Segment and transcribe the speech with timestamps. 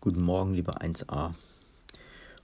[0.00, 1.34] Guten Morgen, lieber 1a.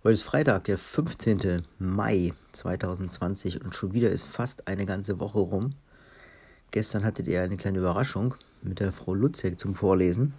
[0.02, 1.64] Heute ist Freitag, der 15.
[1.78, 5.70] Mai 2020 und schon wieder ist fast eine ganze Woche rum.
[6.72, 10.34] Gestern hattet ihr eine kleine Überraschung mit der Frau Lutzek zum Vorlesen.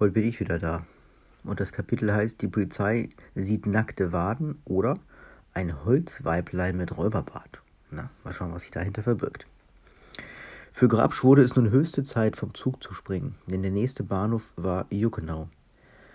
[0.00, 0.84] Heute bin ich wieder da.
[1.44, 4.98] Und das Kapitel heißt, die Polizei sieht nackte Waden oder
[5.54, 7.62] ein Holzweiblein mit Räuberbart.
[7.92, 9.46] Na, mal schauen, was sich dahinter verbirgt.
[10.74, 14.52] Für Grabsch wurde es nun höchste Zeit, vom Zug zu springen, denn der nächste Bahnhof
[14.56, 15.48] war Juckenau.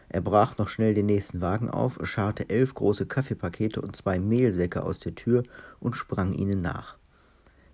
[0.10, 4.84] Er brach noch schnell den nächsten Wagen auf, scharrte elf große Kaffeepakete und zwei Mehlsäcke
[4.84, 5.44] aus der Tür
[5.80, 6.98] und sprang ihnen nach.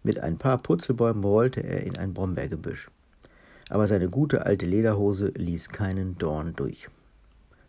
[0.04, 2.92] Mit ein paar Purzelbäumen rollte er in ein Brombeergebüsch.
[3.70, 6.90] Aber seine gute alte Lederhose ließ keinen Dorn durch.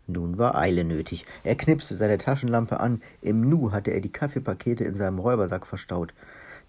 [0.07, 1.25] Nun war Eile nötig.
[1.43, 3.01] Er knipste seine Taschenlampe an.
[3.21, 6.13] Im Nu hatte er die Kaffeepakete in seinem Räubersack verstaut.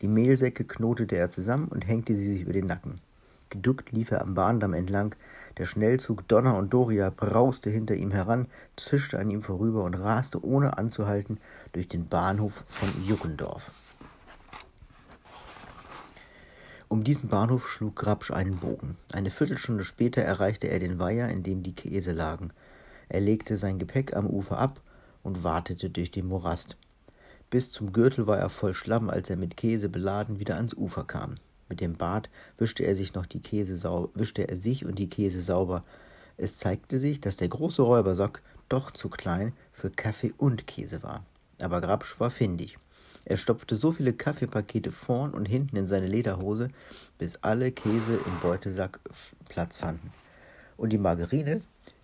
[0.01, 3.01] Die Mehlsäcke knotete er zusammen und hängte sie sich über den Nacken.
[3.49, 5.15] Geduckt lief er am Bahndamm entlang.
[5.57, 10.45] Der Schnellzug Donner und Doria brauste hinter ihm heran, zischte an ihm vorüber und raste
[10.45, 11.39] ohne anzuhalten
[11.73, 13.71] durch den Bahnhof von Juckendorf.
[16.89, 18.97] Um diesen Bahnhof schlug Grabsch einen Bogen.
[19.13, 22.53] Eine Viertelstunde später erreichte er den Weiher, in dem die Käse lagen.
[23.09, 24.81] Er legte sein Gepäck am Ufer ab
[25.23, 26.77] und wartete durch den Morast.
[27.49, 31.05] Bis zum Gürtel war er voll Schlamm, als er mit Käse beladen wieder ans Ufer
[31.05, 31.37] kam.
[31.69, 35.09] Mit dem Bart wischte er sich noch die Käse sau wischte er sich und die
[35.09, 35.85] Käse sauber.
[36.37, 41.25] Es zeigte sich, dass der große Räubersack doch zu klein für Kaffee und Käse war.
[41.63, 42.79] Aber Grabsch war findig.
[43.25, 46.69] Er stopfte so viele Kaffeepakete vorn und hinten in seine Lederhose,
[47.19, 49.01] bis alle Käse im Beutesack
[49.49, 50.13] Platz fanden.
[50.77, 51.61] Und die Margarine,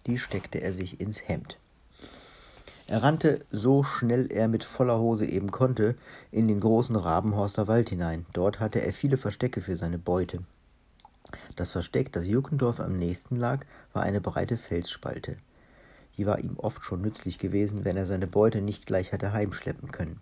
[0.07, 1.59] die steckte er sich ins Hemd.
[2.93, 5.95] Er rannte, so schnell er mit voller Hose eben konnte,
[6.31, 8.27] in den großen Rabenhorster Wald hinein.
[8.35, 10.41] Dort hatte er viele Verstecke für seine Beute.
[11.57, 15.39] Das Versteck, das Juckendorf am nächsten lag, war eine breite Felsspalte.
[16.19, 19.91] Die war ihm oft schon nützlich gewesen, wenn er seine Beute nicht gleich hatte heimschleppen
[19.91, 20.21] können.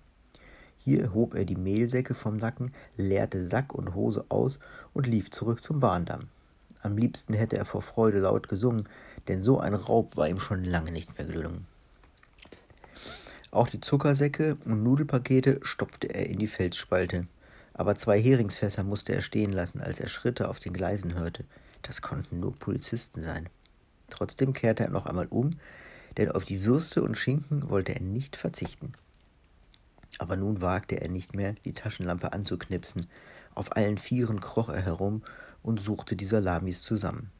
[0.78, 4.60] Hier hob er die Mehlsäcke vom Nacken, leerte Sack und Hose aus
[4.94, 6.28] und lief zurück zum Bahndamm.
[6.82, 8.88] Am liebsten hätte er vor Freude laut gesungen,
[9.26, 11.66] denn so ein Raub war ihm schon lange nicht mehr gelungen.
[13.50, 17.26] Auch die Zuckersäcke und Nudelpakete stopfte er in die Felsspalte.
[17.74, 21.44] Aber zwei Heringsfässer musste er stehen lassen, als er Schritte auf den Gleisen hörte.
[21.82, 23.48] Das konnten nur Polizisten sein.
[24.08, 25.58] Trotzdem kehrte er noch einmal um,
[26.16, 28.92] denn auf die Würste und Schinken wollte er nicht verzichten.
[30.18, 33.06] Aber nun wagte er nicht mehr, die Taschenlampe anzuknipsen.
[33.54, 35.22] Auf allen Vieren kroch er herum
[35.62, 37.30] und suchte die Salamis zusammen.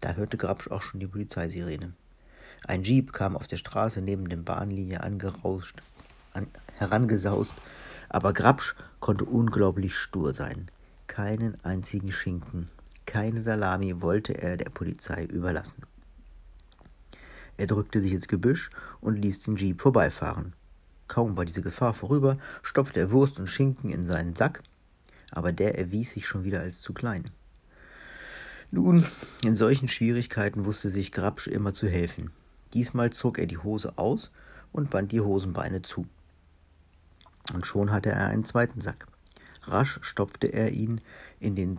[0.00, 1.92] Da hörte Grabsch auch schon die Polizeisirene.
[2.66, 5.82] Ein Jeep kam auf der Straße neben der Bahnlinie angerauscht,
[6.32, 6.46] an,
[6.78, 7.54] herangesaust,
[8.08, 10.68] aber Grabsch konnte unglaublich stur sein.
[11.06, 12.68] Keinen einzigen Schinken,
[13.06, 15.82] keine Salami wollte er der Polizei überlassen.
[17.56, 18.70] Er drückte sich ins Gebüsch
[19.00, 20.54] und ließ den Jeep vorbeifahren.
[21.08, 24.62] Kaum war diese Gefahr vorüber, stopfte er Wurst und Schinken in seinen Sack,
[25.30, 27.30] aber der erwies sich schon wieder als zu klein.
[28.70, 29.04] Nun,
[29.44, 32.30] in solchen Schwierigkeiten wusste sich Grabsch immer zu helfen.
[32.74, 34.30] Diesmal zog er die Hose aus
[34.72, 36.06] und band die Hosenbeine zu.
[37.52, 39.06] Und schon hatte er einen zweiten Sack.
[39.64, 41.00] Rasch stopfte er ihn
[41.40, 41.78] in den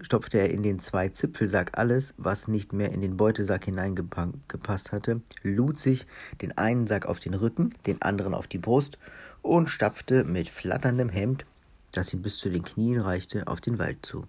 [0.00, 5.22] stopfte er in den zwei Zipfelsack alles, was nicht mehr in den Beutesack hineingepasst hatte,
[5.42, 6.06] lud sich
[6.40, 8.98] den einen Sack auf den Rücken, den anderen auf die Brust
[9.42, 11.44] und stapfte mit flatterndem Hemd,
[11.92, 14.24] das ihm bis zu den Knien reichte, auf den Wald zu.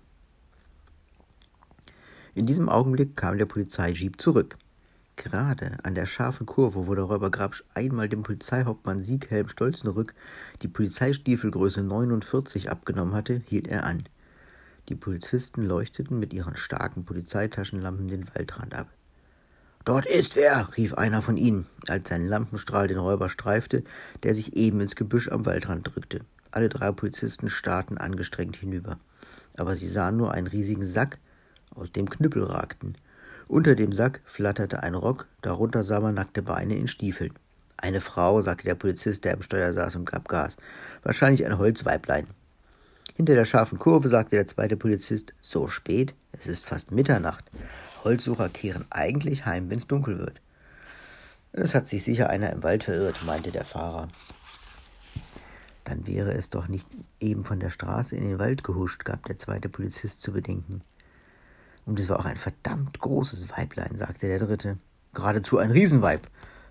[2.35, 4.57] In diesem Augenblick kam der Polizeijeep zurück.
[5.19, 10.13] Gerade an der scharfen Kurve, wo der Räuber Grabsch einmal dem Polizeihauptmann Sieghelm Stolzenrück
[10.62, 14.06] die Polizeistiefelgröße 49 abgenommen hatte, hielt er an.
[14.88, 18.88] Die Polizisten leuchteten mit ihren starken Polizeitaschenlampen den Waldrand ab.
[19.84, 23.84] Dort ist wer, rief einer von ihnen, als sein Lampenstrahl den Räuber streifte,
[24.24, 26.22] der sich eben ins Gebüsch am Waldrand drückte.
[26.51, 28.97] Alle drei Polizisten starrten angestrengt hinüber.
[29.57, 31.19] Aber sie sahen nur einen riesigen Sack,
[31.75, 32.96] aus dem Knüppel ragten.
[33.49, 37.33] Unter dem Sack flatterte ein Rock, darunter sah man nackte Beine in Stiefeln.
[37.77, 40.56] Eine Frau, sagte der Polizist, der im Steuer saß und gab Gas.
[41.01, 42.27] Wahrscheinlich ein Holzweiblein.
[43.15, 47.44] Hinter der scharfen Kurve sagte der zweite Polizist, so spät, es ist fast Mitternacht.
[48.03, 50.41] Holzsucher kehren eigentlich heim, wenn's dunkel wird.
[51.51, 54.09] Es hat sich sicher einer im Wald verirrt, meinte der Fahrer.
[55.85, 56.85] Dann wäre es doch nicht
[57.19, 60.83] eben von der Straße in den Wald gehuscht, gab der zweite Polizist zu bedenken.
[61.85, 64.77] Und es war auch ein verdammt großes Weiblein, sagte der dritte.
[65.13, 66.27] Geradezu ein Riesenweib.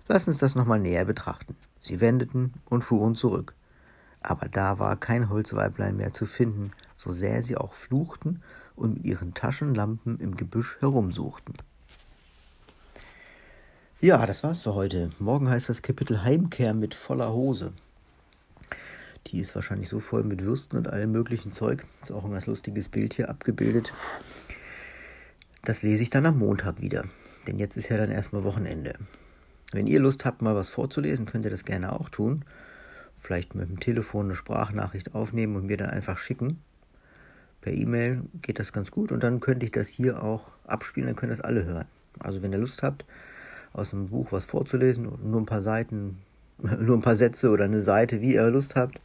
[0.07, 1.55] Lass uns das nochmal näher betrachten.
[1.79, 3.53] Sie wendeten und fuhren zurück.
[4.21, 8.41] Aber da war kein Holzweiblein mehr zu finden, so sehr sie auch fluchten
[8.75, 11.55] und mit ihren Taschenlampen im Gebüsch herumsuchten.
[14.01, 15.11] Ja, das war's für heute.
[15.19, 17.73] Morgen heißt das Kapitel Heimkehr mit voller Hose.
[19.27, 21.85] Die ist wahrscheinlich so voll mit Würsten und allem möglichen Zeug.
[22.01, 23.91] Ist auch ein ganz lustiges Bild hier abgebildet.
[25.63, 27.05] Das lese ich dann am Montag wieder.
[27.47, 28.93] Denn jetzt ist ja dann erstmal Wochenende.
[29.71, 32.43] Wenn ihr Lust habt, mal was vorzulesen, könnt ihr das gerne auch tun.
[33.19, 36.61] Vielleicht mit dem Telefon eine Sprachnachricht aufnehmen und mir dann einfach schicken.
[37.61, 41.15] Per E-Mail geht das ganz gut und dann könnte ich das hier auch abspielen, dann
[41.15, 41.85] können das alle hören.
[42.19, 43.05] Also wenn ihr Lust habt,
[43.73, 46.19] aus dem Buch was vorzulesen, nur ein paar Seiten,
[46.57, 49.01] nur ein paar Sätze oder eine Seite, wie ihr Lust habt,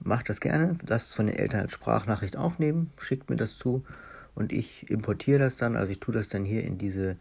[0.00, 0.76] macht das gerne.
[0.86, 3.84] Lasst es von den Eltern als Sprachnachricht aufnehmen, schickt mir das zu
[4.36, 7.16] und ich importiere das dann, also ich tue das dann hier in diese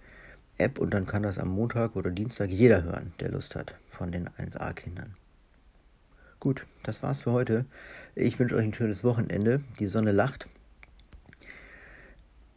[0.59, 4.12] App und dann kann das am Montag oder Dienstag jeder hören, der Lust hat von
[4.12, 5.15] den 1a-Kindern.
[6.39, 7.65] Gut, das war's für heute.
[8.13, 9.62] Ich wünsche euch ein schönes Wochenende.
[9.79, 10.47] Die Sonne lacht.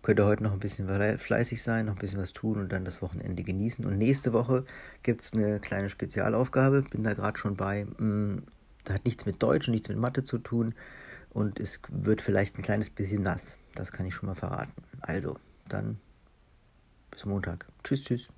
[0.02, 0.88] Könnt ihr heute noch ein bisschen
[1.18, 3.84] fleißig sein, noch ein bisschen was tun und dann das Wochenende genießen.
[3.84, 4.64] Und nächste Woche
[5.02, 6.82] gibt es eine kleine Spezialaufgabe.
[6.82, 7.86] Bin da gerade schon bei.
[8.84, 10.74] Das hat nichts mit Deutsch und nichts mit Mathe zu tun.
[11.38, 13.58] Und es wird vielleicht ein kleines bisschen nass.
[13.76, 14.72] Das kann ich schon mal verraten.
[15.02, 15.38] Also,
[15.68, 16.00] dann
[17.12, 17.64] bis Montag.
[17.84, 18.28] Tschüss, tschüss.